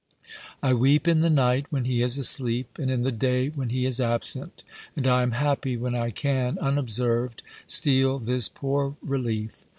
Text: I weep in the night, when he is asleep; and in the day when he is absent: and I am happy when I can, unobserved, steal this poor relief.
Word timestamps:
I 0.63 0.73
weep 0.73 1.07
in 1.07 1.21
the 1.21 1.29
night, 1.29 1.67
when 1.69 1.85
he 1.85 2.01
is 2.01 2.17
asleep; 2.17 2.79
and 2.79 2.89
in 2.89 3.03
the 3.03 3.11
day 3.11 3.49
when 3.49 3.69
he 3.69 3.85
is 3.85 4.01
absent: 4.01 4.63
and 4.95 5.05
I 5.05 5.21
am 5.21 5.33
happy 5.33 5.77
when 5.77 5.93
I 5.93 6.09
can, 6.09 6.57
unobserved, 6.57 7.43
steal 7.67 8.17
this 8.17 8.49
poor 8.49 8.95
relief. 9.03 9.63